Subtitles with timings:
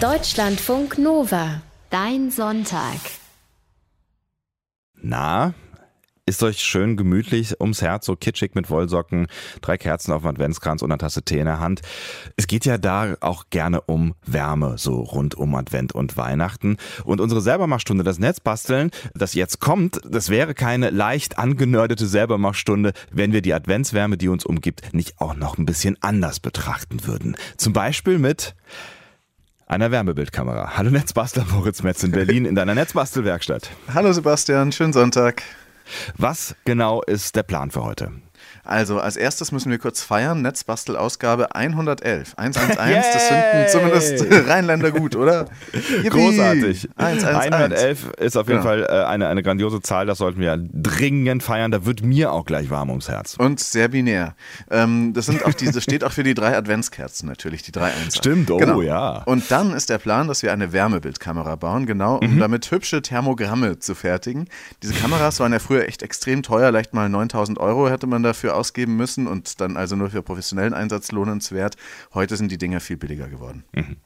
[0.00, 1.60] Deutschlandfunk Nova.
[1.90, 2.96] Dein Sonntag.
[4.94, 5.52] Na,
[6.24, 9.26] ist euch schön gemütlich ums Herz, so kitschig mit Wollsocken,
[9.60, 11.82] drei Kerzen auf dem Adventskranz und eine Tasse Tee in der Hand.
[12.36, 16.78] Es geht ja da auch gerne um Wärme, so rund um Advent und Weihnachten.
[17.04, 23.34] Und unsere Selbermachstunde, das Netzbasteln, das jetzt kommt, das wäre keine leicht angenördete Selbermachstunde, wenn
[23.34, 27.36] wir die Adventswärme, die uns umgibt, nicht auch noch ein bisschen anders betrachten würden.
[27.58, 28.54] Zum Beispiel mit
[29.70, 30.76] einer Wärmebildkamera.
[30.76, 33.70] Hallo Netzbastler Moritz Metz in Berlin in deiner Netzbastelwerkstatt.
[33.94, 35.42] Hallo Sebastian, schönen Sonntag.
[36.16, 38.10] Was genau ist der Plan für heute?
[38.64, 40.42] Also, als erstes müssen wir kurz feiern.
[40.42, 42.34] Netzbastel-Ausgabe 111.
[42.36, 45.46] 111, das finden zumindest Rheinländer gut, oder?
[45.72, 46.08] Yippie.
[46.08, 46.88] Großartig.
[46.96, 47.52] 111.
[47.52, 48.70] 111 ist auf jeden genau.
[48.70, 50.06] Fall äh, eine, eine grandiose Zahl.
[50.06, 51.70] Das sollten wir dringend feiern.
[51.70, 53.36] Da wird mir auch gleich warm ums Herz.
[53.38, 54.34] Und sehr binär.
[54.70, 57.92] Ähm, das, sind auch die, das steht auch für die drei Adventskerzen natürlich, die drei
[57.92, 58.18] Einser.
[58.18, 58.82] Stimmt, oh genau.
[58.82, 59.22] ja.
[59.24, 62.38] Und dann ist der Plan, dass wir eine Wärmebildkamera bauen, genau, um mhm.
[62.38, 64.48] damit hübsche Thermogramme zu fertigen.
[64.82, 66.70] Diese Kameras waren ja früher echt extrem teuer.
[66.70, 70.74] Leicht mal 9000 Euro hätte man dafür ausgeben müssen und dann also nur für professionellen
[70.74, 71.76] Einsatz lohnenswert.
[72.14, 73.64] Heute sind die Dinger viel billiger geworden.
[73.72, 73.96] Mhm.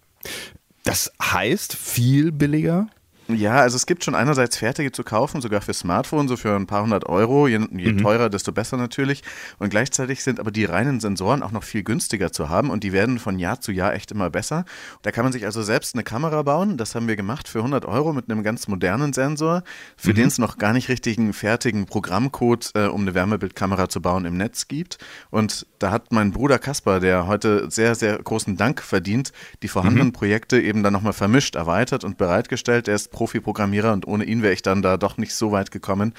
[0.84, 2.88] Das heißt viel billiger?
[3.28, 6.66] Ja, also es gibt schon einerseits fertige zu kaufen, sogar für Smartphones, so für ein
[6.66, 7.48] paar hundert Euro.
[7.48, 7.98] Je, je mhm.
[7.98, 9.22] teurer, desto besser natürlich.
[9.58, 12.92] Und gleichzeitig sind aber die reinen Sensoren auch noch viel günstiger zu haben und die
[12.92, 14.66] werden von Jahr zu Jahr echt immer besser.
[15.02, 16.76] Da kann man sich also selbst eine Kamera bauen.
[16.76, 19.62] Das haben wir gemacht für 100 Euro mit einem ganz modernen Sensor,
[19.96, 20.16] für mhm.
[20.16, 24.36] den es noch gar nicht richtigen fertigen Programmcode, äh, um eine Wärmebildkamera zu bauen, im
[24.36, 24.98] Netz gibt.
[25.30, 30.08] Und da hat mein Bruder Kaspar, der heute sehr, sehr großen Dank verdient, die vorhandenen
[30.08, 30.12] mhm.
[30.12, 32.86] Projekte eben dann nochmal vermischt, erweitert und bereitgestellt.
[32.86, 36.12] Er ist Profi-Programmierer und ohne ihn wäre ich dann da doch nicht so weit gekommen.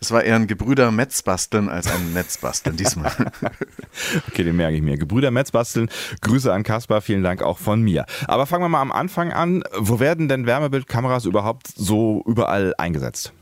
[0.00, 3.10] Es war eher ein Gebrüder Metz basteln als ein Netz basteln diesmal.
[4.28, 4.96] okay, den merke ich mir.
[4.98, 5.88] Gebrüder Metz basteln.
[6.20, 8.06] Grüße an Kaspar, vielen Dank auch von mir.
[8.28, 9.64] Aber fangen wir mal am Anfang an.
[9.76, 13.32] Wo werden denn Wärmebildkameras überhaupt so überall eingesetzt?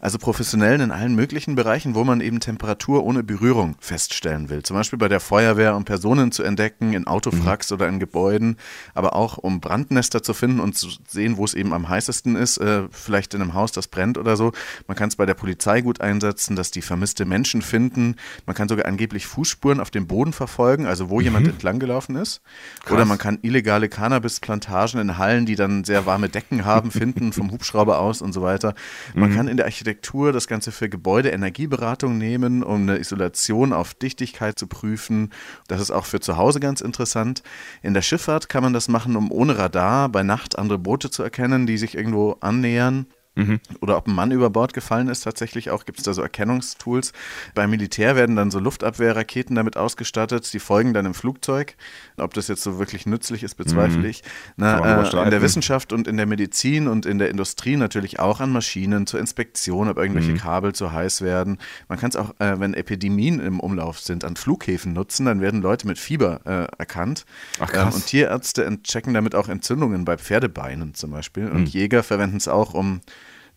[0.00, 4.62] Also professionell in allen möglichen Bereichen, wo man eben Temperatur ohne Berührung feststellen will.
[4.62, 7.74] Zum Beispiel bei der Feuerwehr, um Personen zu entdecken, in Autofracks mhm.
[7.74, 8.56] oder in Gebäuden,
[8.94, 12.56] aber auch um Brandnester zu finden und zu sehen, wo es eben am heißesten ist,
[12.58, 14.52] äh, vielleicht in einem Haus, das brennt oder so.
[14.86, 18.16] Man kann es bei der Polizei gut einsetzen, dass die vermisste Menschen finden.
[18.46, 21.24] Man kann sogar angeblich Fußspuren auf dem Boden verfolgen, also wo mhm.
[21.24, 22.40] jemand entlang gelaufen ist.
[22.84, 22.94] Krass.
[22.94, 27.50] Oder man kann illegale Cannabisplantagen in Hallen, die dann sehr warme Decken haben, finden, vom
[27.50, 28.74] Hubschrauber aus und so weiter.
[29.14, 29.36] Man mhm.
[29.36, 34.56] kann in der Architektur Architektur das Ganze für Gebäudeenergieberatung nehmen, um eine Isolation auf Dichtigkeit
[34.56, 35.30] zu prüfen.
[35.66, 37.42] Das ist auch für zu Hause ganz interessant.
[37.82, 41.24] In der Schifffahrt kann man das machen, um ohne Radar bei Nacht andere Boote zu
[41.24, 43.06] erkennen, die sich irgendwo annähern.
[43.36, 43.60] Mhm.
[43.80, 47.12] Oder ob ein Mann über Bord gefallen ist, tatsächlich auch, gibt es da so Erkennungstools.
[47.54, 51.76] Beim Militär werden dann so Luftabwehrraketen damit ausgestattet, die folgen dann im Flugzeug.
[52.16, 54.04] Ob das jetzt so wirklich nützlich ist, bezweifle mhm.
[54.06, 54.22] ich.
[54.56, 58.40] Na, äh, in der Wissenschaft und in der Medizin und in der Industrie natürlich auch
[58.40, 60.38] an Maschinen zur Inspektion, ob irgendwelche mhm.
[60.38, 61.58] Kabel zu heiß werden.
[61.88, 65.62] Man kann es auch, äh, wenn Epidemien im Umlauf sind, an Flughäfen nutzen, dann werden
[65.62, 67.24] Leute mit Fieber äh, erkannt.
[67.60, 67.94] Ach, krass.
[67.94, 71.48] Ähm, und Tierärzte checken damit auch Entzündungen bei Pferdebeinen zum Beispiel.
[71.48, 71.66] Und mhm.
[71.66, 73.00] Jäger verwenden es auch, um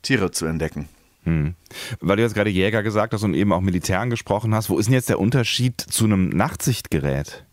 [0.03, 0.87] Tiere zu entdecken.
[1.23, 1.55] Hm.
[1.99, 4.85] Weil du jetzt gerade Jäger gesagt hast und eben auch Militär angesprochen hast, wo ist
[4.85, 7.45] denn jetzt der Unterschied zu einem Nachtsichtgerät?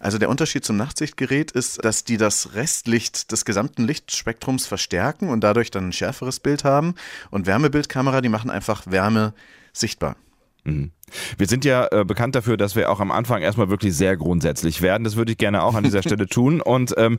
[0.00, 5.44] Also der Unterschied zum Nachtsichtgerät ist, dass die das Restlicht des gesamten Lichtspektrums verstärken und
[5.44, 6.96] dadurch dann ein schärferes Bild haben.
[7.30, 9.32] Und Wärmebildkamera, die machen einfach Wärme
[9.72, 10.16] sichtbar.
[10.64, 10.92] Mhm.
[11.36, 14.80] Wir sind ja äh, bekannt dafür, dass wir auch am Anfang erstmal wirklich sehr grundsätzlich
[14.82, 15.04] werden.
[15.04, 16.60] Das würde ich gerne auch an dieser Stelle tun.
[16.60, 17.18] Und ähm,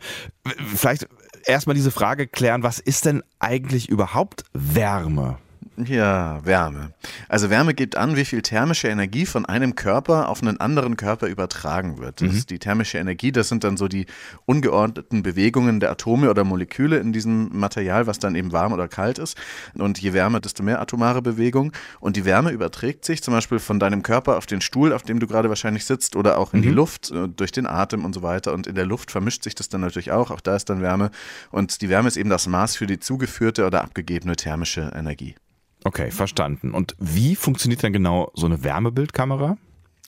[0.75, 1.07] vielleicht
[1.45, 5.37] erstmal diese Frage klären, was ist denn eigentlich überhaupt Wärme?
[5.75, 6.93] Ja, Wärme.
[7.27, 11.27] Also Wärme gibt an, wie viel thermische Energie von einem Körper auf einen anderen Körper
[11.27, 12.21] übertragen wird.
[12.21, 12.37] Das mhm.
[12.37, 14.05] ist die thermische Energie, das sind dann so die
[14.45, 19.17] ungeordneten Bewegungen der Atome oder Moleküle in diesem Material, was dann eben warm oder kalt
[19.17, 19.35] ist.
[19.73, 21.71] Und je wärmer, desto mehr atomare Bewegung.
[21.99, 25.19] Und die Wärme überträgt sich zum Beispiel von deinem Körper auf den Stuhl, auf dem
[25.19, 26.63] du gerade wahrscheinlich sitzt, oder auch in mhm.
[26.63, 28.53] die Luft, äh, durch den Atem und so weiter.
[28.53, 30.29] Und in der Luft vermischt sich das dann natürlich auch.
[30.29, 31.09] Auch da ist dann Wärme.
[31.49, 35.35] Und die Wärme ist eben das Maß für die zugeführte oder abgegebene thermische Energie.
[35.83, 36.73] Okay, verstanden.
[36.73, 39.57] Und wie funktioniert dann genau so eine Wärmebildkamera?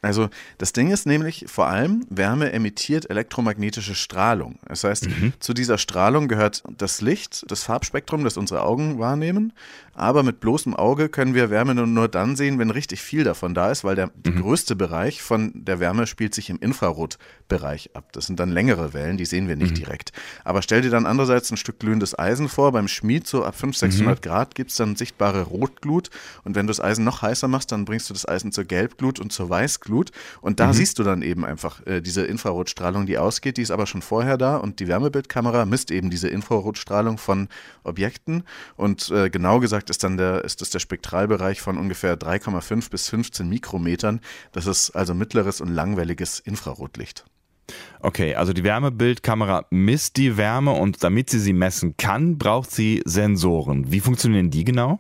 [0.02, 4.60] Also das Ding ist nämlich vor allem, Wärme emittiert elektromagnetische Strahlung.
[4.68, 5.34] Das heißt, mhm.
[5.40, 9.54] zu dieser Strahlung gehört das Licht, das Farbspektrum, das unsere Augen wahrnehmen.
[9.96, 13.72] Aber mit bloßem Auge können wir Wärme nur, dann sehen, wenn richtig viel davon da
[13.72, 14.42] ist, weil der mhm.
[14.42, 18.12] größte Bereich von der Wärme spielt sich im Infrarotbereich ab.
[18.12, 19.76] Das sind dann längere Wellen, die sehen wir nicht mhm.
[19.76, 20.12] direkt.
[20.44, 22.74] Aber stell dir dann andererseits ein Stück glühendes Eisen vor.
[22.74, 24.22] Beim Schmied so ab 500, 600 mhm.
[24.22, 26.10] Grad gibt es dann sichtbare Rotglut.
[26.44, 29.20] Und wenn du das Eisen noch heißer machst, dann bringst du das Eisen zur Gelbglut
[29.20, 29.85] und zur Weißglut.
[29.86, 30.12] Lichtglut.
[30.42, 30.74] Und da mhm.
[30.74, 33.58] siehst du dann eben einfach äh, diese Infrarotstrahlung, die ausgeht.
[33.58, 37.48] Die ist aber schon vorher da und die Wärmebildkamera misst eben diese Infrarotstrahlung von
[37.84, 38.44] Objekten.
[38.76, 43.10] Und äh, genau gesagt ist dann der, ist das der Spektralbereich von ungefähr 3,5 bis
[43.10, 44.20] 15 Mikrometern.
[44.52, 47.26] Das ist also mittleres und langwelliges Infrarotlicht.
[48.00, 53.02] Okay, also die Wärmebildkamera misst die Wärme und damit sie sie messen kann, braucht sie
[53.06, 53.92] Sensoren.
[53.92, 55.00] Wie funktionieren die genau?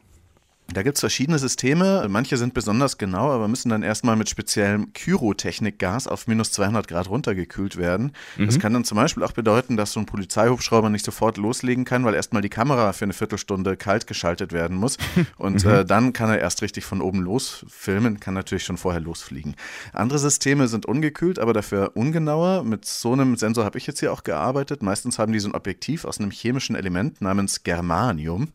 [0.73, 2.07] Da gibt es verschiedene Systeme.
[2.09, 7.07] Manche sind besonders genau, aber müssen dann erstmal mit speziellem Kyrotechnik-Gas auf minus 200 Grad
[7.07, 8.13] runtergekühlt werden.
[8.37, 8.47] Mhm.
[8.47, 12.03] Das kann dann zum Beispiel auch bedeuten, dass so ein Polizeihubschrauber nicht sofort loslegen kann,
[12.03, 14.97] weil erstmal die Kamera für eine Viertelstunde kalt geschaltet werden muss.
[15.37, 15.71] Und mhm.
[15.71, 19.55] äh, dann kann er erst richtig von oben losfilmen, kann natürlich schon vorher losfliegen.
[19.93, 22.63] Andere Systeme sind ungekühlt, aber dafür ungenauer.
[22.63, 24.81] Mit so einem Sensor habe ich jetzt hier auch gearbeitet.
[24.81, 28.47] Meistens haben die so ein Objektiv aus einem chemischen Element namens Germanium.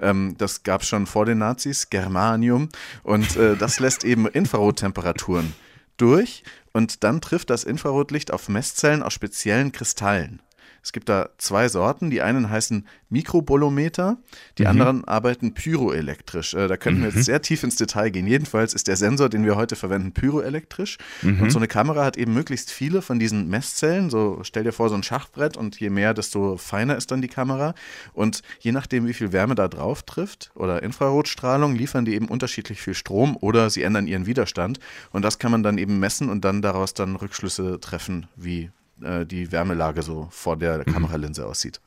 [0.00, 2.68] Ähm, das gab es schon vor den Nazis, Germanium.
[3.02, 5.52] Und äh, das lässt eben Infrarottemperaturen
[5.96, 6.44] durch.
[6.72, 10.40] Und dann trifft das Infrarotlicht auf Messzellen aus speziellen Kristallen.
[10.82, 12.10] Es gibt da zwei Sorten.
[12.10, 14.18] Die einen heißen Mikrobolometer,
[14.58, 14.68] die mhm.
[14.68, 16.54] anderen arbeiten pyroelektrisch.
[16.54, 17.22] Äh, da könnten wir jetzt mhm.
[17.22, 18.26] sehr tief ins Detail gehen.
[18.26, 20.98] Jedenfalls ist der Sensor, den wir heute verwenden, pyroelektrisch.
[21.22, 21.42] Mhm.
[21.42, 24.10] Und so eine Kamera hat eben möglichst viele von diesen Messzellen.
[24.10, 27.28] So stell dir vor, so ein Schachbrett und je mehr, desto feiner ist dann die
[27.28, 27.74] Kamera.
[28.12, 32.80] Und je nachdem, wie viel Wärme da drauf trifft oder Infrarotstrahlung, liefern die eben unterschiedlich
[32.80, 34.80] viel Strom oder sie ändern ihren Widerstand.
[35.10, 38.70] Und das kann man dann eben messen und dann daraus dann Rückschlüsse treffen, wie
[39.02, 40.92] äh, die Wärmelage so vor der mhm.
[40.92, 41.80] Kameralinse aussieht.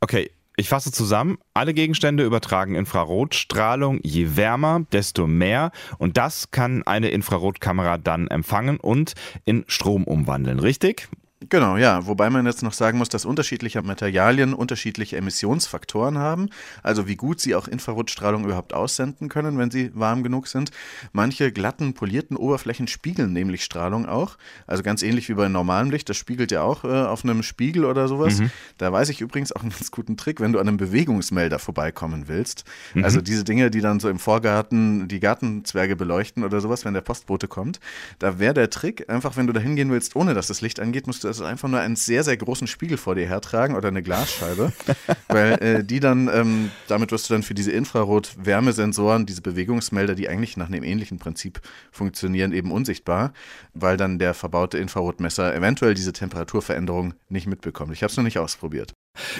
[0.00, 4.00] Okay, ich fasse zusammen, alle Gegenstände übertragen Infrarotstrahlung.
[4.02, 5.70] Je wärmer, desto mehr.
[5.98, 11.08] Und das kann eine Infrarotkamera dann empfangen und in Strom umwandeln, richtig?
[11.50, 12.06] Genau, ja.
[12.06, 16.48] Wobei man jetzt noch sagen muss, dass unterschiedliche Materialien unterschiedliche Emissionsfaktoren haben.
[16.82, 20.70] Also wie gut sie auch Infrarotstrahlung überhaupt aussenden können, wenn sie warm genug sind.
[21.12, 24.38] Manche glatten, polierten Oberflächen spiegeln nämlich Strahlung auch.
[24.66, 26.08] Also ganz ähnlich wie bei normalem Licht.
[26.08, 28.38] Das spiegelt ja auch äh, auf einem Spiegel oder sowas.
[28.38, 28.50] Mhm.
[28.78, 32.28] Da weiß ich übrigens auch einen ganz guten Trick, wenn du an einem Bewegungsmelder vorbeikommen
[32.28, 32.64] willst.
[32.94, 33.04] Mhm.
[33.04, 37.02] Also diese Dinge, die dann so im Vorgarten die Gartenzwerge beleuchten oder sowas, wenn der
[37.02, 37.78] Postbote kommt.
[38.18, 41.06] Da wäre der Trick, einfach wenn du da hingehen willst, ohne dass das Licht angeht,
[41.06, 44.02] musst du also einfach nur einen sehr, sehr großen Spiegel vor dir hertragen oder eine
[44.02, 44.72] Glasscheibe,
[45.28, 50.28] weil äh, die dann, ähm, damit wirst du dann für diese Infrarot-Wärmesensoren, diese Bewegungsmelder, die
[50.28, 53.32] eigentlich nach einem ähnlichen Prinzip funktionieren, eben unsichtbar,
[53.74, 57.92] weil dann der verbaute Infrarotmesser eventuell diese Temperaturveränderung nicht mitbekommt.
[57.92, 58.92] Ich habe es noch nicht ausprobiert.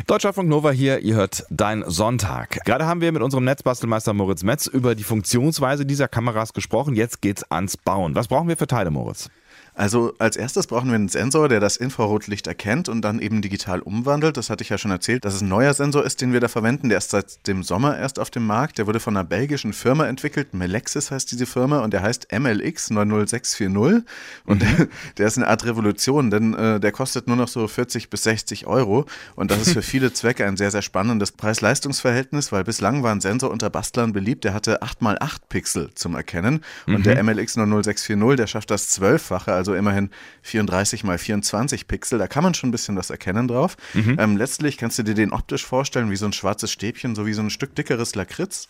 [0.06, 2.64] Deutschlandfunk Nova hier, ihr hört Dein Sonntag.
[2.64, 6.94] Gerade haben wir mit unserem Netzbastelmeister Moritz Metz über die Funktionsweise dieser Kameras gesprochen.
[6.94, 8.14] Jetzt geht's ans Bauen.
[8.14, 9.28] Was brauchen wir für Teile, Moritz?
[9.76, 13.80] Also als erstes brauchen wir einen Sensor, der das Infrarotlicht erkennt und dann eben digital
[13.80, 14.38] umwandelt.
[14.38, 16.48] Das hatte ich ja schon erzählt, dass es ein neuer Sensor ist, den wir da
[16.48, 16.88] verwenden.
[16.88, 18.78] Der ist seit dem Sommer erst auf dem Markt.
[18.78, 20.54] Der wurde von einer belgischen Firma entwickelt.
[20.54, 24.06] Melexis heißt diese Firma und der heißt MLX 90640.
[24.46, 24.66] Und mhm.
[24.66, 24.88] der,
[25.18, 28.66] der, ist eine Art Revolution, denn äh, der kostet nur noch so 40 bis 60
[28.66, 29.04] Euro.
[29.34, 33.20] Und das ist für viele Zwecke ein sehr, sehr spannendes Preis-Leistungs-Verhältnis, weil bislang war ein
[33.20, 34.44] Sensor unter Bastlern beliebt.
[34.44, 36.64] Der hatte 8x8 Pixel zum Erkennen.
[36.86, 37.02] Und mhm.
[37.02, 40.10] der MLX 90640, der schafft das zwölffache, also also immerhin
[40.42, 42.18] 34 mal 24 Pixel.
[42.18, 43.76] Da kann man schon ein bisschen was erkennen drauf.
[43.94, 44.16] Mhm.
[44.18, 47.32] Ähm, letztlich kannst du dir den optisch vorstellen wie so ein schwarzes Stäbchen, so wie
[47.32, 48.68] so ein Stück dickeres Lakritz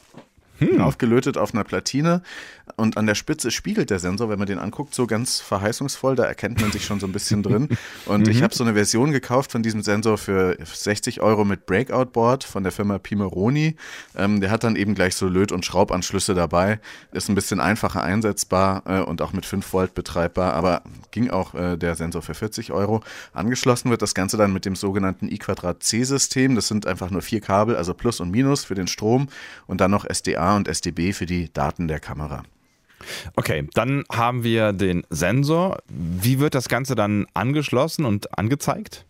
[0.58, 0.80] hm.
[0.80, 2.22] aufgelötet auf einer Platine.
[2.76, 6.16] Und an der Spitze spiegelt der Sensor, wenn man den anguckt, so ganz verheißungsvoll.
[6.16, 7.68] Da erkennt man sich schon so ein bisschen drin.
[8.06, 8.30] Und mhm.
[8.30, 12.62] ich habe so eine Version gekauft von diesem Sensor für 60 Euro mit Breakout-Board von
[12.62, 13.76] der Firma Pimeroni.
[14.16, 16.80] Ähm, der hat dann eben gleich so Löt- und Schraubanschlüsse dabei.
[17.12, 20.54] Ist ein bisschen einfacher einsetzbar äh, und auch mit 5 Volt betreibbar.
[20.54, 23.02] Aber ging auch äh, der Sensor für 40 Euro.
[23.32, 26.56] Angeschlossen wird das Ganze dann mit dem sogenannten I-Quadrat-C-System.
[26.56, 29.28] Das sind einfach nur vier Kabel, also Plus und Minus für den Strom
[29.66, 32.44] und dann noch SDA und SDB für die Daten der Kamera.
[33.36, 35.78] Okay, dann haben wir den Sensor.
[35.88, 39.05] Wie wird das Ganze dann angeschlossen und angezeigt?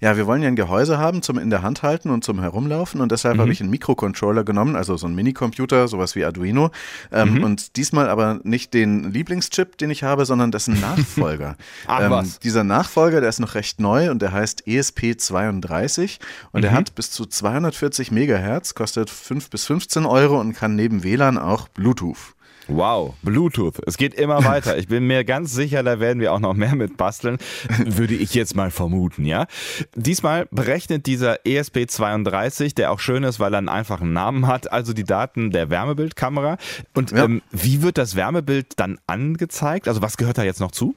[0.00, 3.00] Ja, wir wollen ja ein Gehäuse haben zum in der Hand halten und zum Herumlaufen
[3.00, 3.40] und deshalb mhm.
[3.40, 6.70] habe ich einen Mikrocontroller genommen, also so einen Minicomputer, sowas wie Arduino.
[7.10, 7.44] Ähm, mhm.
[7.44, 11.56] Und diesmal aber nicht den Lieblingschip, den ich habe, sondern dessen Nachfolger.
[11.88, 12.38] Ach, ähm, was?
[12.38, 16.18] Dieser Nachfolger, der ist noch recht neu und der heißt ESP32
[16.52, 16.62] und mhm.
[16.62, 21.38] der hat bis zu 240 Megahertz, kostet 5 bis 15 Euro und kann neben WLAN
[21.38, 22.37] auch Bluetooth.
[22.68, 23.80] Wow, Bluetooth.
[23.86, 24.76] Es geht immer weiter.
[24.76, 27.38] Ich bin mir ganz sicher, da werden wir auch noch mehr mit basteln.
[27.84, 29.46] Würde ich jetzt mal vermuten, ja.
[29.94, 34.92] Diesmal berechnet dieser ESP32, der auch schön ist, weil er einen einfachen Namen hat, also
[34.92, 36.58] die Daten der Wärmebildkamera.
[36.94, 37.24] Und ja.
[37.24, 39.88] ähm, wie wird das Wärmebild dann angezeigt?
[39.88, 40.94] Also was gehört da jetzt noch zu?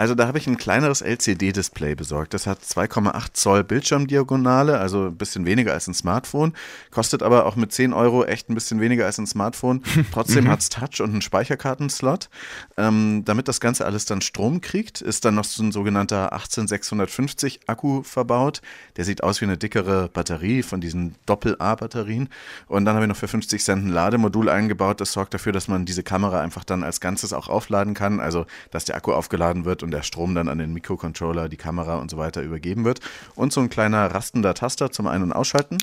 [0.00, 2.32] Also da habe ich ein kleineres LCD-Display besorgt.
[2.32, 6.54] Das hat 2,8 Zoll Bildschirmdiagonale, also ein bisschen weniger als ein Smartphone.
[6.90, 9.82] Kostet aber auch mit 10 Euro echt ein bisschen weniger als ein Smartphone.
[10.12, 12.30] Trotzdem hat es Touch und einen Speicherkartenslot.
[12.78, 17.60] Ähm, damit das Ganze alles dann Strom kriegt, ist dann noch so ein sogenannter 18650
[17.66, 18.62] Akku verbaut.
[18.96, 22.30] Der sieht aus wie eine dickere Batterie von diesen Doppel-A-Batterien.
[22.68, 25.02] Und dann habe ich noch für 50 Cent ein Lademodul eingebaut.
[25.02, 28.18] Das sorgt dafür, dass man diese Kamera einfach dann als Ganzes auch aufladen kann.
[28.18, 31.96] Also, dass der Akku aufgeladen wird und der Strom dann an den Mikrocontroller, die Kamera
[31.96, 33.00] und so weiter übergeben wird.
[33.34, 35.78] Und so ein kleiner rastender Taster zum Ein- und Ausschalten.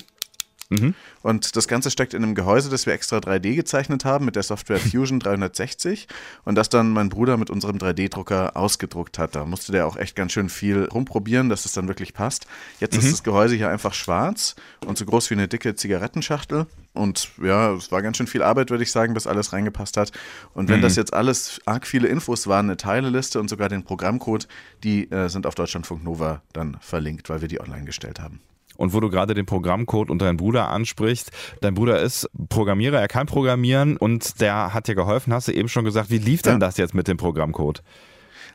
[0.70, 0.94] Mhm.
[1.22, 4.42] Und das Ganze steckt in einem Gehäuse, das wir extra 3D gezeichnet haben mit der
[4.42, 6.08] Software Fusion 360
[6.44, 9.34] und das dann mein Bruder mit unserem 3D-Drucker ausgedruckt hat.
[9.34, 12.46] Da musste der auch echt ganz schön viel rumprobieren, dass es dann wirklich passt.
[12.80, 13.00] Jetzt mhm.
[13.00, 16.66] ist das Gehäuse hier einfach schwarz und so groß wie eine dicke Zigarettenschachtel.
[16.98, 20.12] Und ja, es war ganz schön viel Arbeit, würde ich sagen, bis alles reingepasst hat.
[20.52, 20.82] Und wenn mhm.
[20.82, 24.48] das jetzt alles arg viele Infos waren, eine Teileliste und sogar den Programmcode,
[24.82, 28.40] die äh, sind auf Deutschlandfunk Nova dann verlinkt, weil wir die online gestellt haben.
[28.76, 33.08] Und wo du gerade den Programmcode und deinen Bruder ansprichst, dein Bruder ist Programmierer, er
[33.08, 36.10] kann programmieren und der hat dir geholfen, hast du eben schon gesagt.
[36.10, 36.58] Wie lief denn ja.
[36.58, 37.82] das jetzt mit dem Programmcode?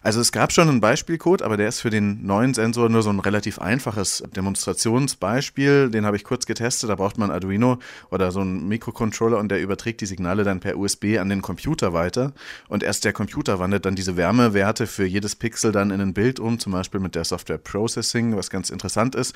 [0.04, 3.10] Also es gab schon einen Beispielcode, aber der ist für den neuen Sensor nur so
[3.10, 5.90] ein relativ einfaches Demonstrationsbeispiel.
[5.90, 6.90] Den habe ich kurz getestet.
[6.90, 7.80] Da braucht man Arduino
[8.12, 11.94] oder so einen Mikrocontroller und der überträgt die Signale dann per USB an den Computer
[11.94, 12.34] weiter.
[12.68, 16.42] Und erst der Computer wandelt dann diese Wärmewerte für jedes Pixel dann in ein Bild
[16.42, 19.34] um, zum Beispiel mit der Software Processing, was ganz interessant ist,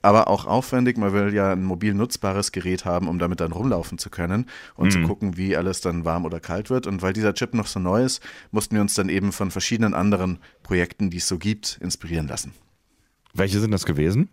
[0.00, 0.96] aber auch aufwendig.
[0.96, 4.86] Man will ja ein mobil nutzbares Gerät haben, um damit dann rumlaufen zu können und
[4.86, 4.90] mhm.
[4.92, 6.86] zu gucken, wie alles dann warm oder kalt wird.
[6.86, 9.89] Und weil dieser Chip noch so neu ist, mussten wir uns dann eben von verschiedenen
[9.90, 12.52] vielen anderen Projekten, die es so gibt, inspirieren lassen.
[13.34, 14.28] Welche sind das gewesen?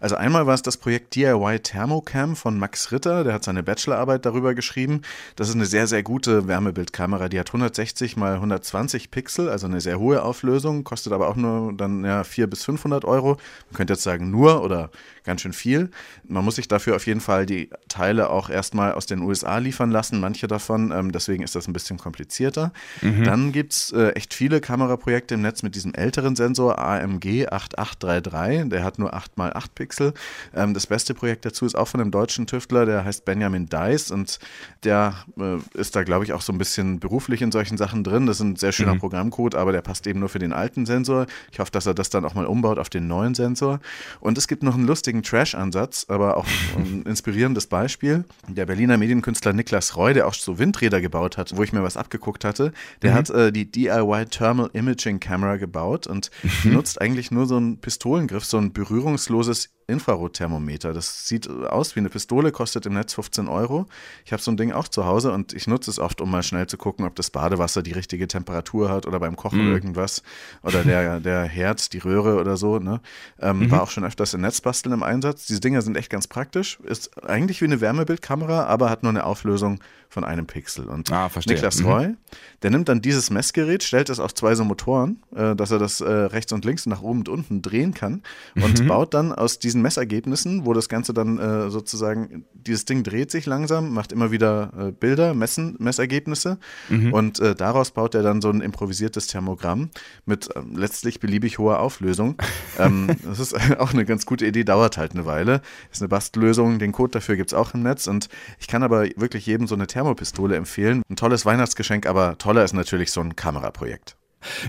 [0.00, 4.26] Also einmal war es das Projekt DIY Thermocam von Max Ritter, der hat seine Bachelorarbeit
[4.26, 5.02] darüber geschrieben.
[5.36, 9.80] Das ist eine sehr, sehr gute Wärmebildkamera, die hat 160 mal 120 Pixel, also eine
[9.80, 13.36] sehr hohe Auflösung, kostet aber auch nur dann ja 400 bis 500 Euro.
[13.70, 14.90] Man könnte jetzt sagen nur oder
[15.26, 15.90] ganz schön viel.
[16.26, 19.90] Man muss sich dafür auf jeden Fall die Teile auch erstmal aus den USA liefern
[19.90, 20.92] lassen, manche davon.
[20.92, 22.72] Ähm, deswegen ist das ein bisschen komplizierter.
[23.02, 23.24] Mhm.
[23.24, 28.70] Dann gibt es äh, echt viele Kameraprojekte im Netz mit diesem älteren Sensor AMG 8833.
[28.70, 30.14] Der hat nur 8 mal 8 Pixel.
[30.54, 34.10] Ähm, das beste Projekt dazu ist auch von einem deutschen Tüftler, der heißt Benjamin Dice
[34.10, 34.38] und
[34.84, 38.26] der äh, ist da, glaube ich, auch so ein bisschen beruflich in solchen Sachen drin.
[38.26, 39.00] Das ist ein sehr schöner mhm.
[39.00, 41.26] Programmcode, aber der passt eben nur für den alten Sensor.
[41.50, 43.80] Ich hoffe, dass er das dann auch mal umbaut auf den neuen Sensor.
[44.20, 46.46] Und es gibt noch einen lustigen Trash-Ansatz, aber auch
[46.76, 48.24] ein inspirierendes Beispiel.
[48.48, 51.96] Der Berliner Medienkünstler Niklas Roy, der auch so Windräder gebaut hat, wo ich mir was
[51.96, 52.72] abgeguckt hatte,
[53.02, 53.14] der mhm.
[53.14, 56.74] hat äh, die DIY Thermal Imaging Camera gebaut und mhm.
[56.74, 60.92] nutzt eigentlich nur so einen Pistolengriff, so ein berührungsloses Moses Infrarotthermometer.
[60.92, 63.86] Das sieht aus wie eine Pistole, kostet im Netz 15 Euro.
[64.24, 66.42] Ich habe so ein Ding auch zu Hause und ich nutze es oft, um mal
[66.42, 69.72] schnell zu gucken, ob das Badewasser die richtige Temperatur hat oder beim Kochen mhm.
[69.72, 70.22] irgendwas
[70.62, 72.78] oder der, der Herd, die Röhre oder so.
[72.78, 73.00] Ne?
[73.40, 73.70] Ähm, mhm.
[73.70, 75.46] War auch schon öfters in Netzbasteln im Einsatz.
[75.46, 76.80] Diese Dinger sind echt ganz praktisch.
[76.80, 80.88] Ist eigentlich wie eine Wärmebildkamera, aber hat nur eine Auflösung von einem Pixel.
[80.88, 81.86] Und ah, Niklas mhm.
[81.86, 82.14] Roy,
[82.62, 86.00] der nimmt dann dieses Messgerät, stellt es auf zwei so Motoren, äh, dass er das
[86.00, 88.22] äh, rechts und links nach oben und unten drehen kann
[88.54, 88.88] und mhm.
[88.88, 93.46] baut dann aus diesen Messergebnissen, wo das Ganze dann äh, sozusagen, dieses Ding dreht sich
[93.46, 97.12] langsam, macht immer wieder äh, Bilder, Messen, Messergebnisse mhm.
[97.12, 99.90] und äh, daraus baut er dann so ein improvisiertes Thermogramm
[100.24, 102.36] mit ähm, letztlich beliebig hoher Auflösung.
[102.78, 105.60] ähm, das ist auch eine ganz gute Idee, dauert halt eine Weile.
[105.90, 108.28] Ist eine Bastellösung, den Code dafür gibt es auch im Netz und
[108.58, 111.02] ich kann aber wirklich jedem so eine Thermopistole empfehlen.
[111.08, 114.16] Ein tolles Weihnachtsgeschenk, aber toller ist natürlich so ein Kameraprojekt.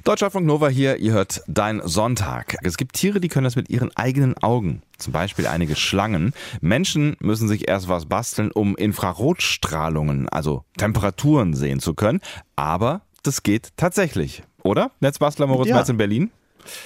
[0.03, 2.57] Deutschlandfunk Nova hier, ihr hört Dein Sonntag.
[2.63, 4.81] Es gibt Tiere, die können das mit ihren eigenen Augen.
[4.97, 6.33] Zum Beispiel einige Schlangen.
[6.61, 12.21] Menschen müssen sich erst was basteln, um Infrarotstrahlungen, also Temperaturen sehen zu können.
[12.55, 14.91] Aber das geht tatsächlich, oder?
[14.99, 15.75] Netzbastler Moritz ja.
[15.75, 16.31] Metz in Berlin?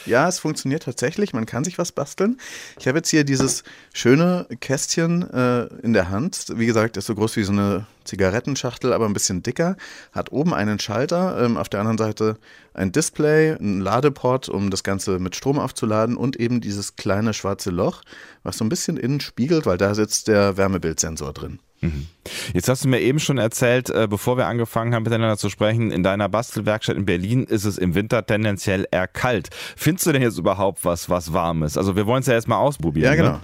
[0.05, 1.33] Ja, es funktioniert tatsächlich.
[1.33, 2.39] Man kann sich was basteln.
[2.79, 6.47] Ich habe jetzt hier dieses schöne Kästchen äh, in der Hand.
[6.55, 9.77] Wie gesagt, ist so groß wie so eine Zigarettenschachtel, aber ein bisschen dicker.
[10.11, 12.38] Hat oben einen Schalter, ähm, auf der anderen Seite
[12.73, 17.69] ein Display, ein Ladeport, um das Ganze mit Strom aufzuladen und eben dieses kleine schwarze
[17.69, 18.01] Loch,
[18.43, 21.59] was so ein bisschen innen spiegelt, weil da sitzt der Wärmebildsensor drin.
[21.81, 22.07] Mhm.
[22.53, 25.91] Jetzt hast du mir eben schon erzählt, äh, bevor wir angefangen haben miteinander zu sprechen,
[25.91, 29.50] in deiner Bastelwerkstatt in Berlin ist es im Winter tendenziell eher kalt.
[29.75, 31.77] Findest du denn jetzt überhaupt was, was warm ist?
[31.77, 33.05] Also wir wollen es ja erstmal ausprobieren.
[33.05, 33.31] Ja, genau.
[33.33, 33.41] Ne?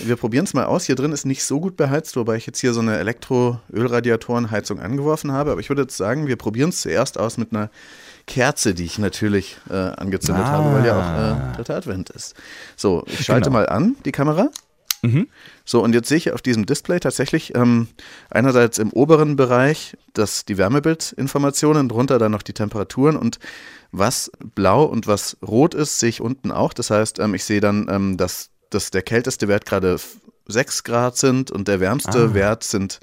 [0.00, 0.84] Wir probieren es mal aus.
[0.84, 5.32] Hier drin ist nicht so gut beheizt, wobei ich jetzt hier so eine Elektro-Ölradiatorenheizung angeworfen
[5.32, 5.52] habe.
[5.52, 7.70] Aber ich würde jetzt sagen, wir probieren es zuerst aus mit einer
[8.26, 10.50] Kerze, die ich natürlich äh, angezündet ah.
[10.50, 12.36] habe, weil ja auch äh, dritter Advent ist.
[12.76, 13.60] So, ich schalte genau.
[13.60, 14.50] mal an, die Kamera.
[15.02, 15.28] Mhm.
[15.64, 17.88] So, und jetzt sehe ich auf diesem Display tatsächlich ähm,
[18.30, 23.38] einerseits im oberen Bereich das, die Wärmebildinformationen, drunter dann noch die Temperaturen und
[23.92, 26.72] was blau und was rot ist, sehe ich unten auch.
[26.72, 29.96] Das heißt, ähm, ich sehe dann, ähm, dass, dass der kälteste Wert gerade
[30.46, 32.34] 6 Grad sind und der wärmste ah.
[32.34, 33.00] Wert sind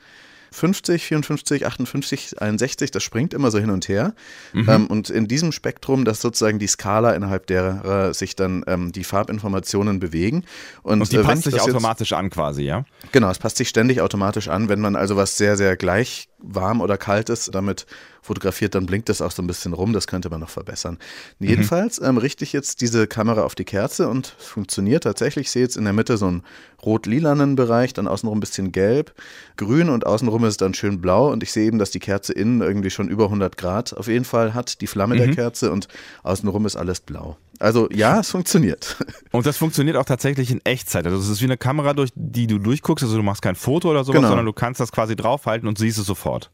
[0.55, 4.13] 50, 54, 58, 61, das springt immer so hin und her.
[4.53, 4.69] Mhm.
[4.69, 8.91] Ähm, und in diesem Spektrum, das ist sozusagen die Skala, innerhalb derer sich dann ähm,
[8.91, 10.45] die Farbinformationen bewegen.
[10.81, 12.85] Und, und die äh, passt sich automatisch jetzt, an quasi, ja?
[13.11, 14.69] Genau, es passt sich ständig automatisch an.
[14.69, 17.85] Wenn man also was sehr, sehr gleich warm oder kalt ist, damit
[18.21, 19.93] fotografiert, dann blinkt das auch so ein bisschen rum.
[19.93, 20.97] Das könnte man noch verbessern.
[21.39, 21.47] Mhm.
[21.47, 25.47] Jedenfalls ähm, richte ich jetzt diese Kamera auf die Kerze und es funktioniert tatsächlich.
[25.47, 26.43] Ich sehe jetzt in der Mitte so einen
[26.83, 29.13] rot-lilanen Bereich, dann außenrum ein bisschen gelb,
[29.57, 31.31] grün und außenrum ist es dann schön blau.
[31.31, 34.25] Und ich sehe eben, dass die Kerze innen irgendwie schon über 100 Grad auf jeden
[34.25, 35.19] Fall hat, die Flamme mhm.
[35.19, 35.87] der Kerze und
[36.23, 37.37] außenrum ist alles blau.
[37.59, 38.97] Also ja, es funktioniert.
[39.31, 41.05] Und das funktioniert auch tatsächlich in Echtzeit.
[41.05, 43.03] Also es ist wie eine Kamera, durch die du durchguckst.
[43.03, 44.27] Also du machst kein Foto oder sowas, genau.
[44.29, 46.51] sondern du kannst das quasi draufhalten und siehst es sofort.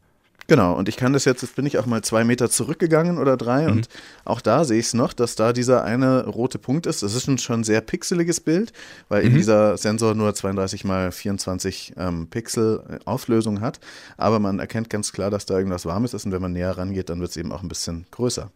[0.48, 3.36] Genau, und ich kann das jetzt, jetzt bin ich auch mal zwei Meter zurückgegangen oder
[3.36, 3.72] drei mhm.
[3.72, 3.88] und
[4.24, 7.02] auch da sehe ich es noch, dass da dieser eine rote Punkt ist.
[7.02, 8.72] Das ist ein schon sehr pixeliges Bild,
[9.08, 9.28] weil mhm.
[9.28, 13.78] eben dieser Sensor nur 32 mal 24 ähm, Pixel äh, Auflösung hat.
[14.16, 17.08] Aber man erkennt ganz klar, dass da irgendwas Warmes ist und wenn man näher rangeht,
[17.08, 18.50] dann wird es eben auch ein bisschen größer.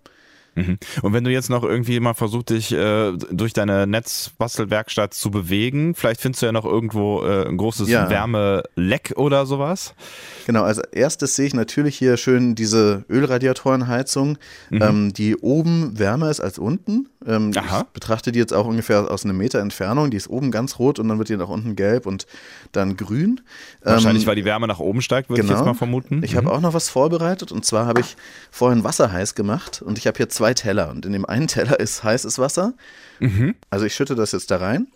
[0.56, 0.78] Mhm.
[1.02, 5.94] Und wenn du jetzt noch irgendwie mal versuchst, dich äh, durch deine Netzbastelwerkstatt zu bewegen,
[5.94, 8.10] vielleicht findest du ja noch irgendwo äh, ein großes ja.
[8.10, 9.94] Wärmeleck oder sowas.
[10.46, 14.38] Genau, als erstes sehe ich natürlich hier schön diese Ölradiatorenheizung,
[14.70, 14.82] mhm.
[14.82, 17.08] ähm, die oben wärmer ist als unten.
[17.26, 20.10] Ähm, ich betrachte die jetzt auch ungefähr aus einem Meter Entfernung.
[20.10, 22.26] Die ist oben ganz rot und dann wird die nach unten gelb und
[22.72, 23.40] dann grün.
[23.82, 25.52] Wahrscheinlich, ähm, weil die Wärme nach oben steigt, würde genau.
[25.52, 25.72] ich jetzt genau.
[25.72, 26.22] mal vermuten.
[26.22, 26.38] Ich mhm.
[26.38, 28.16] habe auch noch was vorbereitet und zwar habe ich
[28.50, 31.78] vorhin Wasser heiß gemacht und ich habe hier zwei Teller und in dem einen Teller
[31.80, 32.74] ist heißes Wasser.
[33.18, 33.54] Mhm.
[33.70, 34.86] Also ich schütte das jetzt da rein.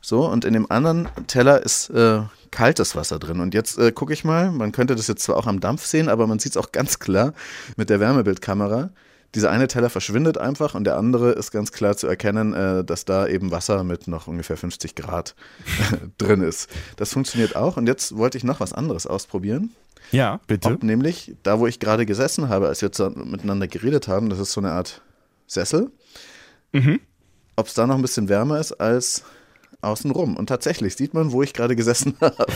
[0.00, 3.40] So, und in dem anderen Teller ist äh, kaltes Wasser drin.
[3.40, 6.10] Und jetzt äh, gucke ich mal, man könnte das jetzt zwar auch am Dampf sehen,
[6.10, 7.32] aber man sieht es auch ganz klar
[7.76, 8.90] mit der Wärmebildkamera
[9.34, 13.04] dieser eine Teller verschwindet einfach und der andere ist ganz klar zu erkennen, äh, dass
[13.04, 15.34] da eben Wasser mit noch ungefähr 50 Grad
[16.18, 16.70] drin ist.
[16.96, 19.74] Das funktioniert auch und jetzt wollte ich noch was anderes ausprobieren.
[20.12, 20.68] Ja, bitte.
[20.68, 24.52] Ob nämlich da, wo ich gerade gesessen habe, als wir miteinander geredet haben, das ist
[24.52, 25.02] so eine Art
[25.46, 25.90] Sessel.
[26.72, 27.00] Mhm.
[27.56, 29.24] Ob es da noch ein bisschen wärmer ist als
[29.84, 30.36] außenrum.
[30.36, 32.46] Und tatsächlich sieht man, wo ich gerade gesessen habe.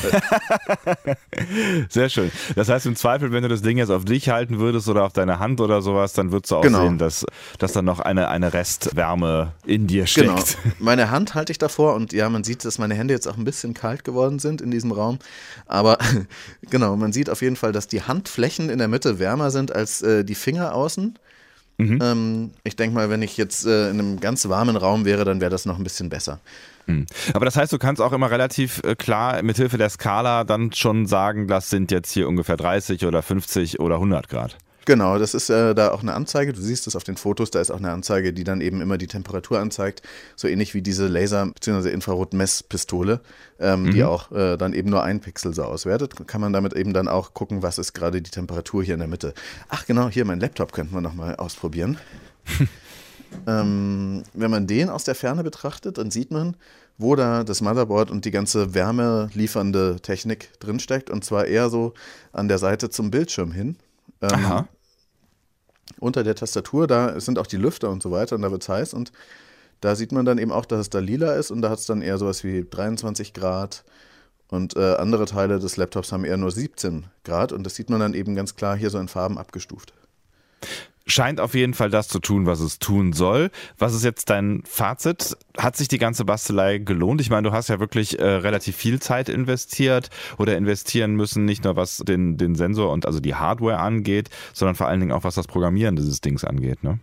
[1.89, 2.31] Sehr schön.
[2.57, 5.13] Das heißt, im Zweifel, wenn du das Ding jetzt auf dich halten würdest oder auf
[5.13, 6.83] deine Hand oder sowas, dann würdest du auch genau.
[6.83, 7.25] sehen, dass,
[7.59, 10.27] dass dann noch eine, eine Restwärme in dir steckt.
[10.27, 10.75] Genau.
[10.79, 13.45] Meine Hand halte ich davor und ja, man sieht, dass meine Hände jetzt auch ein
[13.45, 15.19] bisschen kalt geworden sind in diesem Raum.
[15.67, 15.99] Aber
[16.71, 20.03] genau, man sieht auf jeden Fall, dass die Handflächen in der Mitte wärmer sind als
[20.03, 21.19] äh, die Finger außen.
[21.79, 21.99] Mhm.
[22.03, 25.41] Ähm, ich denke mal, wenn ich jetzt äh, in einem ganz warmen Raum wäre, dann
[25.41, 26.41] wäre das noch ein bisschen besser.
[26.89, 27.07] Hm.
[27.35, 31.07] Aber das heißt, du kannst auch immer relativ äh, klar mithilfe der Skala dann schon
[31.07, 34.57] sagen, das sind jetzt hier ungefähr 30 oder 50 oder 100 Grad.
[34.87, 36.55] Genau, das ist äh, da auch eine Anzeige.
[36.55, 38.97] Du siehst es auf den Fotos, da ist auch eine Anzeige, die dann eben immer
[38.97, 40.01] die Temperatur anzeigt.
[40.35, 41.91] So ähnlich wie diese Laser- bzw.
[41.91, 43.21] Infrarot-Messpistole,
[43.61, 43.91] ähm, mhm.
[43.91, 46.15] die auch äh, dann eben nur ein Pixel so auswertet.
[46.27, 49.11] Kann man damit eben dann auch gucken, was ist gerade die Temperatur hier in der
[49.11, 49.35] Mitte.
[49.69, 51.99] Ach genau, hier mein Laptop könnten wir nochmal ausprobieren.
[53.47, 56.57] Ähm, wenn man den aus der Ferne betrachtet, dann sieht man,
[56.99, 61.11] wo da das Motherboard und die ganze wärmeliefernde Technik drinsteckt.
[61.11, 61.95] Und zwar eher so
[62.33, 63.77] an der Seite zum Bildschirm hin.
[64.21, 64.69] Ähm, Aha.
[66.01, 68.69] Unter der Tastatur, da sind auch die Lüfter und so weiter und da wird es
[68.69, 68.95] heiß.
[68.95, 69.13] Und
[69.81, 71.87] da sieht man dann eben auch, dass es da lila ist und da hat es
[71.87, 73.85] dann eher sowas wie 23 Grad.
[74.51, 78.01] Und äh, andere Teile des Laptops haben eher nur 17 Grad und das sieht man
[78.01, 79.93] dann eben ganz klar hier so in Farben abgestuft
[81.09, 83.51] scheint auf jeden Fall das zu tun, was es tun soll.
[83.79, 85.37] Was ist jetzt dein Fazit?
[85.57, 87.21] Hat sich die ganze Bastelei gelohnt?
[87.21, 91.65] Ich meine, du hast ja wirklich äh, relativ viel Zeit investiert oder investieren müssen, nicht
[91.65, 95.25] nur was den, den Sensor und also die Hardware angeht, sondern vor allen Dingen auch
[95.25, 97.01] was das Programmieren dieses Dings angeht, ne?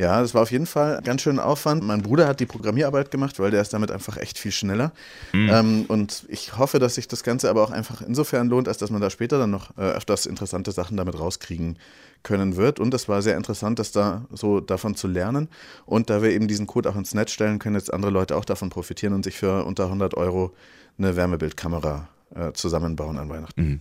[0.00, 1.84] Ja, das war auf jeden Fall ganz schön Aufwand.
[1.84, 4.92] Mein Bruder hat die Programmierarbeit gemacht, weil der ist damit einfach echt viel schneller.
[5.34, 5.50] Mhm.
[5.52, 8.88] Ähm, und ich hoffe, dass sich das Ganze aber auch einfach insofern lohnt, als dass
[8.88, 11.78] man da später dann noch äh, öfters interessante Sachen damit rauskriegen
[12.22, 12.80] können wird.
[12.80, 15.48] Und es war sehr interessant, das da so davon zu lernen.
[15.84, 18.46] Und da wir eben diesen Code auch ins Netz stellen, können jetzt andere Leute auch
[18.46, 20.54] davon profitieren und sich für unter 100 Euro
[20.96, 23.62] eine Wärmebildkamera äh, zusammenbauen an Weihnachten.
[23.62, 23.80] Mhm.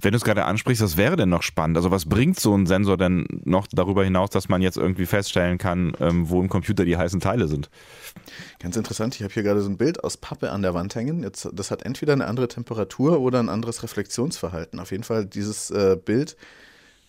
[0.00, 1.76] Wenn du es gerade ansprichst, was wäre denn noch spannend?
[1.76, 5.58] Also was bringt so ein Sensor denn noch darüber hinaus, dass man jetzt irgendwie feststellen
[5.58, 7.70] kann, ähm, wo im Computer die heißen Teile sind?
[8.60, 11.22] Ganz interessant, ich habe hier gerade so ein Bild aus Pappe an der Wand hängen.
[11.22, 14.80] Jetzt, das hat entweder eine andere Temperatur oder ein anderes Reflexionsverhalten.
[14.80, 16.36] Auf jeden Fall dieses äh, Bild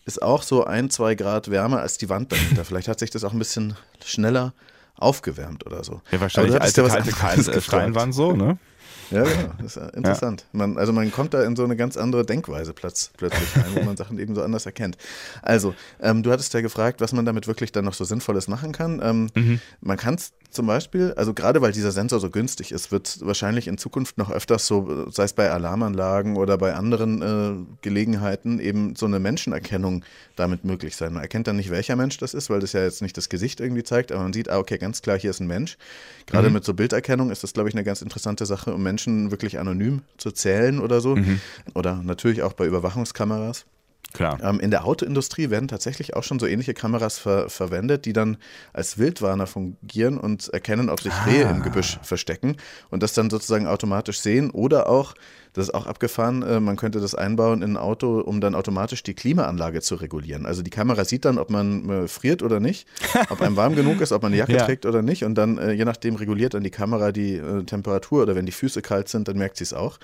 [0.05, 2.63] ist auch so ein, zwei Grad wärmer als die Wand dahinter.
[2.65, 4.53] Vielleicht hat sich das auch ein bisschen schneller
[4.97, 6.01] aufgewärmt oder so.
[6.11, 8.57] Ja, wahrscheinlich alte kalte, kalte Steinwand so, ne?
[9.11, 9.53] Ja, genau.
[9.61, 10.45] Das ist interessant.
[10.51, 10.57] Ja.
[10.57, 13.97] Man, also man kommt da in so eine ganz andere Denkweise plötzlich rein, wo man
[13.97, 14.97] Sachen eben so anders erkennt.
[15.41, 18.71] Also, ähm, du hattest ja gefragt, was man damit wirklich dann noch so Sinnvolles machen
[18.71, 19.01] kann.
[19.03, 19.59] Ähm, mhm.
[19.81, 23.67] Man kann es zum Beispiel, also gerade weil dieser Sensor so günstig ist, wird wahrscheinlich
[23.67, 28.95] in Zukunft noch öfters so, sei es bei Alarmanlagen oder bei anderen äh, Gelegenheiten, eben
[28.95, 30.03] so eine Menschenerkennung
[30.35, 31.13] damit möglich sein.
[31.13, 33.59] Man erkennt dann nicht, welcher Mensch das ist, weil das ja jetzt nicht das Gesicht
[33.59, 35.77] irgendwie zeigt, aber man sieht, ah, okay, ganz klar, hier ist ein Mensch.
[36.25, 36.55] Gerade mhm.
[36.55, 40.01] mit so Bilderkennung ist das, glaube ich, eine ganz interessante Sache, um Menschen wirklich anonym
[40.17, 41.15] zu zählen oder so.
[41.15, 41.41] Mhm.
[41.73, 43.65] Oder natürlich auch bei Überwachungskameras.
[44.13, 44.39] Klar.
[44.41, 48.37] Ähm, in der Autoindustrie werden tatsächlich auch schon so ähnliche Kameras ver verwendet, die dann
[48.73, 51.23] als Wildwarner fungieren und erkennen, ob sich ah.
[51.25, 52.57] Rehe im Gebüsch verstecken
[52.89, 55.15] und das dann sozusagen automatisch sehen oder auch
[55.55, 56.43] das ist auch abgefahren.
[56.43, 60.45] Äh, man könnte das einbauen in ein Auto, um dann automatisch die Klimaanlage zu regulieren.
[60.45, 62.87] Also die Kamera sieht dann, ob man äh, friert oder nicht,
[63.29, 64.65] ob einem warm genug ist, ob man eine Jacke ja.
[64.65, 65.23] trägt oder nicht.
[65.23, 68.81] Und dann, äh, je nachdem, reguliert dann die Kamera die Temperatur oder wenn die Füße
[68.81, 69.97] kalt sind, dann merkt sie es auch.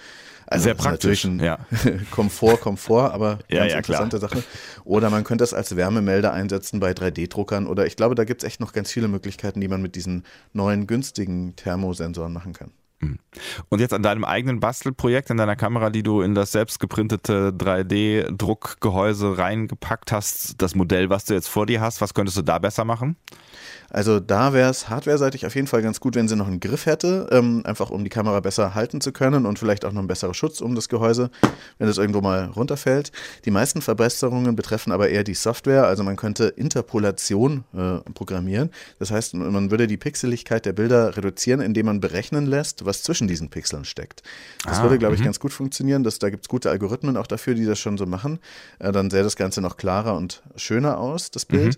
[0.47, 1.25] Also Sehr praktisch.
[1.25, 1.59] Natürlich ja.
[2.11, 4.29] Komfort, Komfort, aber ja, ganz interessante klar.
[4.29, 4.43] Sache.
[4.83, 7.67] Oder man könnte es als Wärmemelder einsetzen bei 3D-Druckern.
[7.67, 10.23] Oder ich glaube, da gibt es echt noch ganz viele Möglichkeiten, die man mit diesen
[10.53, 12.71] neuen günstigen Thermosensoren machen kann.
[13.01, 13.19] Hm.
[13.69, 17.51] Und jetzt an deinem eigenen Bastelprojekt, an deiner Kamera, die du in das selbst geprintete
[17.57, 22.59] 3D-Druckgehäuse reingepackt hast, das Modell, was du jetzt vor dir hast, was könntest du da
[22.59, 23.15] besser machen?
[23.91, 26.85] Also da wäre es hardware-seitig auf jeden Fall ganz gut, wenn sie noch einen Griff
[26.85, 30.07] hätte, ähm, einfach um die Kamera besser halten zu können und vielleicht auch noch einen
[30.07, 31.29] besseren Schutz um das Gehäuse,
[31.77, 33.11] wenn es irgendwo mal runterfällt.
[33.45, 38.71] Die meisten Verbesserungen betreffen aber eher die Software, also man könnte Interpolation äh, programmieren.
[38.99, 43.27] Das heißt, man würde die Pixeligkeit der Bilder reduzieren, indem man berechnen lässt, was zwischen
[43.27, 44.23] diesen Pixeln steckt.
[44.65, 45.25] Das ah, würde, glaube ich, mhm.
[45.25, 46.03] ganz gut funktionieren.
[46.03, 48.39] Das, da gibt es gute Algorithmen auch dafür, die das schon so machen.
[48.79, 51.77] Äh, dann sähe das Ganze noch klarer und schöner aus, das Bild.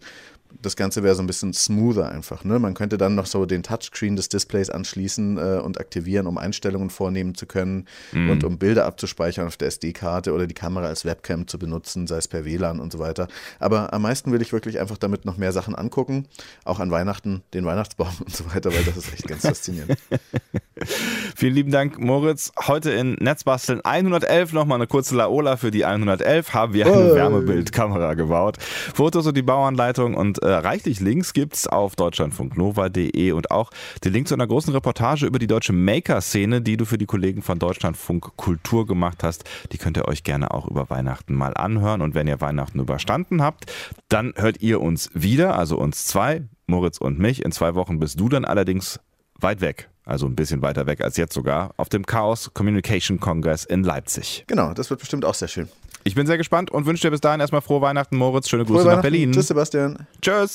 [0.53, 2.43] Mhm das Ganze wäre so ein bisschen smoother einfach.
[2.43, 2.59] Ne?
[2.59, 6.89] Man könnte dann noch so den Touchscreen des Displays anschließen äh, und aktivieren, um Einstellungen
[6.89, 8.29] vornehmen zu können mm.
[8.29, 12.17] und um Bilder abzuspeichern auf der SD-Karte oder die Kamera als Webcam zu benutzen, sei
[12.17, 13.27] es per WLAN und so weiter.
[13.59, 16.27] Aber am meisten will ich wirklich einfach damit noch mehr Sachen angucken,
[16.63, 19.97] auch an Weihnachten, den Weihnachtsbaum und so weiter, weil das ist echt ganz faszinierend.
[21.35, 22.51] Vielen lieben Dank, Moritz.
[22.67, 27.15] Heute in Netzbasteln 111 nochmal eine kurze Laola für die 111 haben wir eine oh.
[27.15, 28.57] Wärmebildkamera gebaut.
[28.93, 33.71] Fotos und die Bauanleitung und äh, reichlich Links gibt es auf deutschlandfunknova.de und auch
[34.03, 37.41] den Link zu einer großen Reportage über die deutsche Maker-Szene, die du für die Kollegen
[37.41, 39.45] von Deutschlandfunk Kultur gemacht hast.
[39.71, 42.01] Die könnt ihr euch gerne auch über Weihnachten mal anhören.
[42.01, 43.71] Und wenn ihr Weihnachten überstanden habt,
[44.09, 47.43] dann hört ihr uns wieder, also uns zwei, Moritz und mich.
[47.43, 48.99] In zwei Wochen bist du dann allerdings
[49.39, 49.89] weit weg.
[50.05, 54.43] Also ein bisschen weiter weg als jetzt sogar, auf dem Chaos Communication Congress in Leipzig.
[54.47, 55.69] Genau, das wird bestimmt auch sehr schön.
[56.03, 58.49] Ich bin sehr gespannt und wünsche dir bis dahin erstmal frohe Weihnachten, Moritz.
[58.49, 59.31] Schöne Grüße nach Berlin.
[59.31, 60.05] Tschüss, Sebastian.
[60.21, 60.53] Tschüss.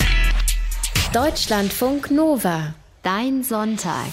[1.13, 2.75] Deutschlandfunk Nova.
[3.03, 4.13] Dein Sonntag.